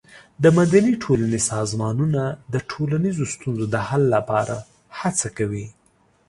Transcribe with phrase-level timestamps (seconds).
[0.43, 2.21] د مدني ټولنې سازمانونه
[2.53, 4.55] د ټولنیزو ستونزو د حل لپاره
[4.99, 5.65] هڅه کوي.